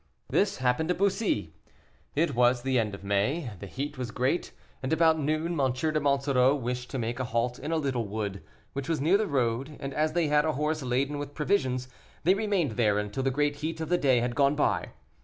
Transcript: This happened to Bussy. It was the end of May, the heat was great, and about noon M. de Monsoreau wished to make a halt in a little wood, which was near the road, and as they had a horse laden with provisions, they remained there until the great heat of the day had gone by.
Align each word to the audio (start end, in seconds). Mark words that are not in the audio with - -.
This 0.31 0.57
happened 0.57 0.89
to 0.89 0.95
Bussy. 0.95 1.53
It 2.15 2.33
was 2.33 2.63
the 2.63 2.79
end 2.79 2.95
of 2.95 3.03
May, 3.03 3.51
the 3.59 3.67
heat 3.67 3.99
was 3.99 4.09
great, 4.09 4.51
and 4.81 4.91
about 4.91 5.19
noon 5.19 5.59
M. 5.61 5.71
de 5.73 5.99
Monsoreau 5.99 6.55
wished 6.55 6.89
to 6.89 6.97
make 6.97 7.19
a 7.19 7.23
halt 7.25 7.59
in 7.59 7.71
a 7.71 7.77
little 7.77 8.07
wood, 8.07 8.41
which 8.73 8.89
was 8.89 8.99
near 8.99 9.19
the 9.19 9.27
road, 9.27 9.77
and 9.79 9.93
as 9.93 10.13
they 10.13 10.25
had 10.27 10.43
a 10.43 10.53
horse 10.53 10.81
laden 10.81 11.19
with 11.19 11.35
provisions, 11.35 11.87
they 12.23 12.33
remained 12.33 12.71
there 12.77 12.97
until 12.97 13.21
the 13.21 13.29
great 13.29 13.57
heat 13.57 13.79
of 13.79 13.89
the 13.89 13.97
day 13.99 14.21
had 14.21 14.33
gone 14.33 14.55
by. 14.55 14.89